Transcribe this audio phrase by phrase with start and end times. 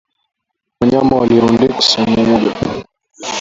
[0.79, 2.55] Wanyama walirundikwa sehemu moja